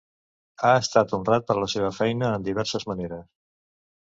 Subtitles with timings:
[0.61, 3.29] Ha estat honrat per la seva feina en diverses maneres.